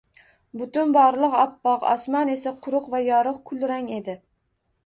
Butun 0.61 0.95
borliq 0.95 1.35
oppoq, 1.43 1.85
osmon 1.91 2.33
esa 2.39 2.57
quruq 2.67 2.91
va 2.97 3.03
yorugʻ, 3.09 3.41
kulrang 3.51 3.93
edi. 4.01 4.21